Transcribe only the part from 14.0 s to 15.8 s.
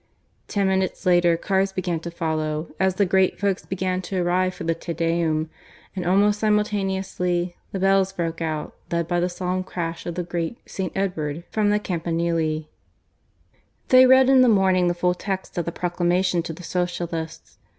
read in the morning the full text of the